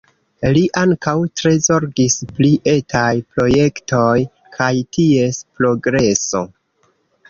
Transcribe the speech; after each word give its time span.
Li 0.55 0.61
ankaŭ 0.79 1.13
tre 1.41 1.51
zorgis 1.67 2.17
pri 2.39 2.51
etaj 2.75 3.05
projektoj 3.37 4.11
kaj 4.59 4.75
ties 4.99 5.43
progreso. 5.63 6.49